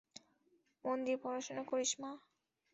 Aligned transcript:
মন 0.85 0.97
দিয়ে 1.05 1.17
পড়াশোনা 1.23 1.63
করিস, 1.71 1.91
মা। 2.01 2.11